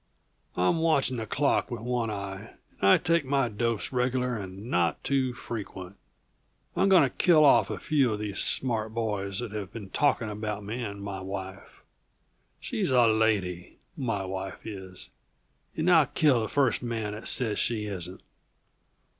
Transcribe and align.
I'm 0.57 0.79
watching 0.79 1.17
the 1.17 1.27
clock 1.27 1.69
with 1.69 1.81
one 1.81 2.09
eye, 2.09 2.55
and 2.81 2.89
I 2.89 2.97
take 2.97 3.23
my 3.23 3.49
dose 3.49 3.91
regular 3.91 4.35
and 4.35 4.65
not 4.67 5.03
too 5.03 5.35
frequent. 5.35 5.95
I'm 6.75 6.89
going 6.89 7.03
to 7.03 7.09
kill 7.15 7.45
off 7.45 7.69
a 7.69 7.77
few 7.77 8.11
of 8.11 8.17
these 8.17 8.39
smart 8.39 8.95
boys 8.95 9.37
that 9.37 9.51
have 9.51 9.71
been 9.71 9.91
talking 9.91 10.27
about 10.27 10.63
me 10.63 10.81
and 10.81 11.03
my 11.03 11.21
wife. 11.21 11.83
She's 12.59 12.89
a 12.89 13.05
lady, 13.05 13.77
my 13.95 14.25
wife 14.25 14.65
is, 14.65 15.11
and 15.77 15.91
I'll 15.91 16.07
kill 16.07 16.41
the 16.41 16.49
first 16.49 16.81
man 16.81 17.13
that 17.13 17.27
says 17.27 17.59
she 17.59 17.85
isn't." 17.85 18.23